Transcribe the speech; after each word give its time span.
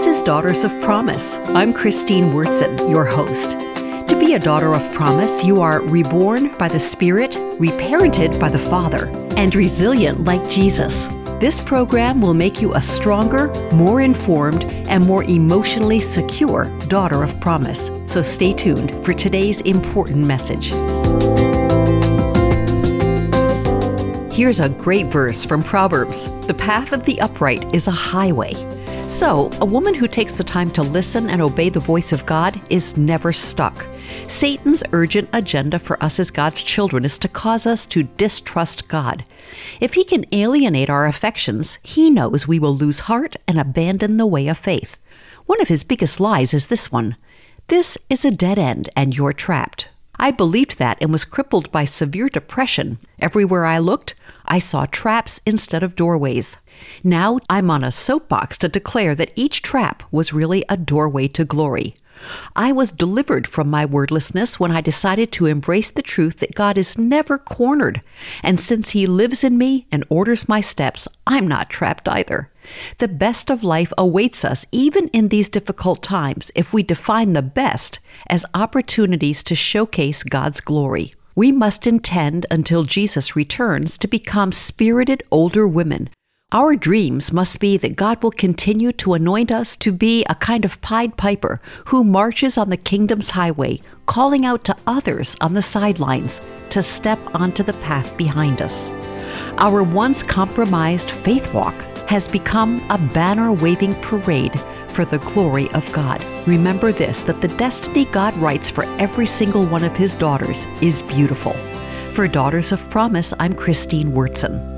This 0.00 0.16
is 0.16 0.22
Daughters 0.22 0.64
of 0.64 0.70
Promise. 0.80 1.36
I'm 1.48 1.74
Christine 1.74 2.32
Wyrtzen, 2.32 2.88
your 2.88 3.04
host. 3.04 3.50
To 3.50 4.16
be 4.18 4.32
a 4.32 4.38
daughter 4.38 4.74
of 4.74 4.94
promise, 4.94 5.44
you 5.44 5.60
are 5.60 5.82
reborn 5.82 6.56
by 6.56 6.68
the 6.68 6.80
Spirit, 6.80 7.32
reparented 7.32 8.40
by 8.40 8.48
the 8.48 8.58
Father, 8.58 9.08
and 9.36 9.54
resilient 9.54 10.24
like 10.24 10.40
Jesus. 10.48 11.08
This 11.38 11.60
program 11.60 12.22
will 12.22 12.32
make 12.32 12.62
you 12.62 12.72
a 12.72 12.80
stronger, 12.80 13.48
more 13.74 14.00
informed, 14.00 14.64
and 14.88 15.04
more 15.04 15.24
emotionally 15.24 16.00
secure 16.00 16.64
daughter 16.88 17.22
of 17.22 17.38
promise. 17.38 17.90
So 18.06 18.22
stay 18.22 18.54
tuned 18.54 19.04
for 19.04 19.12
today's 19.12 19.60
important 19.60 20.24
message. 20.24 20.68
Here's 24.32 24.60
a 24.60 24.70
great 24.70 25.08
verse 25.08 25.44
from 25.44 25.62
Proverbs 25.62 26.30
The 26.46 26.54
path 26.54 26.94
of 26.94 27.04
the 27.04 27.20
upright 27.20 27.74
is 27.74 27.86
a 27.86 27.90
highway 27.90 28.54
so, 29.10 29.50
a 29.60 29.66
woman 29.66 29.92
who 29.92 30.06
takes 30.06 30.34
the 30.34 30.44
time 30.44 30.70
to 30.70 30.82
listen 30.84 31.30
and 31.30 31.42
obey 31.42 31.68
the 31.68 31.80
voice 31.80 32.12
of 32.12 32.24
God 32.26 32.60
is 32.70 32.96
never 32.96 33.32
stuck. 33.32 33.86
Satan's 34.28 34.84
urgent 34.92 35.28
agenda 35.32 35.80
for 35.80 36.00
us 36.00 36.20
as 36.20 36.30
God's 36.30 36.62
children 36.62 37.04
is 37.04 37.18
to 37.18 37.28
cause 37.28 37.66
us 37.66 37.86
to 37.86 38.04
distrust 38.04 38.86
God. 38.86 39.24
If 39.80 39.94
he 39.94 40.04
can 40.04 40.24
alienate 40.32 40.88
our 40.88 41.06
affections, 41.06 41.80
he 41.82 42.08
knows 42.08 42.46
we 42.46 42.60
will 42.60 42.74
lose 42.74 43.00
heart 43.00 43.34
and 43.48 43.58
abandon 43.58 44.16
the 44.16 44.28
way 44.28 44.46
of 44.46 44.56
faith. 44.56 44.96
One 45.46 45.60
of 45.60 45.66
his 45.66 45.82
biggest 45.82 46.20
lies 46.20 46.54
is 46.54 46.68
this 46.68 46.92
one 46.92 47.16
This 47.66 47.98
is 48.08 48.24
a 48.24 48.30
dead 48.30 48.60
end 48.60 48.90
and 48.96 49.16
you're 49.16 49.32
trapped. 49.32 49.88
I 50.22 50.30
believed 50.30 50.76
that 50.78 50.98
and 51.00 51.10
was 51.10 51.24
crippled 51.24 51.72
by 51.72 51.86
severe 51.86 52.28
depression. 52.28 52.98
Everywhere 53.20 53.64
I 53.64 53.78
looked, 53.78 54.14
I 54.44 54.58
saw 54.58 54.84
traps 54.84 55.40
instead 55.46 55.82
of 55.82 55.96
doorways. 55.96 56.58
Now 57.02 57.38
I'm 57.48 57.70
on 57.70 57.82
a 57.82 57.90
soapbox 57.90 58.58
to 58.58 58.68
declare 58.68 59.14
that 59.14 59.32
each 59.34 59.62
trap 59.62 60.02
was 60.12 60.34
really 60.34 60.62
a 60.68 60.76
doorway 60.76 61.26
to 61.28 61.46
glory. 61.46 61.94
I 62.54 62.72
was 62.72 62.90
delivered 62.90 63.46
from 63.46 63.68
my 63.68 63.84
wordlessness 63.84 64.58
when 64.60 64.70
I 64.70 64.80
decided 64.80 65.32
to 65.32 65.46
embrace 65.46 65.90
the 65.90 66.02
truth 66.02 66.38
that 66.38 66.54
God 66.54 66.76
is 66.76 66.98
never 66.98 67.38
cornered. 67.38 68.02
And 68.42 68.60
since 68.60 68.90
He 68.90 69.06
lives 69.06 69.42
in 69.44 69.56
me 69.58 69.86
and 69.90 70.04
orders 70.08 70.48
my 70.48 70.60
steps, 70.60 71.08
I'm 71.26 71.48
not 71.48 71.70
trapped 71.70 72.08
either. 72.08 72.50
The 72.98 73.08
best 73.08 73.50
of 73.50 73.64
life 73.64 73.92
awaits 73.96 74.44
us 74.44 74.66
even 74.70 75.08
in 75.08 75.28
these 75.28 75.48
difficult 75.48 76.02
times 76.02 76.50
if 76.54 76.72
we 76.72 76.82
define 76.82 77.32
the 77.32 77.42
best 77.42 78.00
as 78.28 78.46
opportunities 78.54 79.42
to 79.44 79.54
showcase 79.54 80.22
God's 80.22 80.60
glory. 80.60 81.14
We 81.34 81.52
must 81.52 81.86
intend 81.86 82.44
until 82.50 82.82
Jesus 82.82 83.34
returns 83.34 83.96
to 83.98 84.08
become 84.08 84.52
spirited 84.52 85.22
older 85.30 85.66
women 85.66 86.10
our 86.52 86.74
dreams 86.74 87.32
must 87.32 87.60
be 87.60 87.76
that 87.76 87.94
God 87.94 88.22
will 88.22 88.32
continue 88.32 88.90
to 88.92 89.14
anoint 89.14 89.52
us 89.52 89.76
to 89.76 89.92
be 89.92 90.24
a 90.24 90.34
kind 90.34 90.64
of 90.64 90.80
Pied 90.80 91.16
Piper 91.16 91.60
who 91.86 92.02
marches 92.02 92.58
on 92.58 92.70
the 92.70 92.76
kingdom's 92.76 93.30
highway, 93.30 93.80
calling 94.06 94.44
out 94.44 94.64
to 94.64 94.76
others 94.86 95.36
on 95.40 95.54
the 95.54 95.62
sidelines 95.62 96.40
to 96.70 96.82
step 96.82 97.20
onto 97.34 97.62
the 97.62 97.74
path 97.74 98.16
behind 98.16 98.60
us. 98.60 98.90
Our 99.58 99.84
once 99.84 100.24
compromised 100.24 101.10
faith 101.10 101.54
walk 101.54 101.74
has 102.08 102.26
become 102.26 102.84
a 102.90 102.98
banner 102.98 103.52
waving 103.52 103.94
parade 104.02 104.60
for 104.88 105.04
the 105.04 105.18
glory 105.18 105.70
of 105.70 105.90
God. 105.92 106.20
Remember 106.48 106.90
this 106.90 107.22
that 107.22 107.40
the 107.40 107.48
destiny 107.48 108.06
God 108.06 108.36
writes 108.38 108.68
for 108.68 108.82
every 108.98 109.26
single 109.26 109.66
one 109.66 109.84
of 109.84 109.96
his 109.96 110.14
daughters 110.14 110.66
is 110.82 111.02
beautiful. 111.02 111.52
For 112.12 112.26
Daughters 112.26 112.72
of 112.72 112.90
Promise, 112.90 113.32
I'm 113.38 113.54
Christine 113.54 114.10
Wyrtzen. 114.10 114.69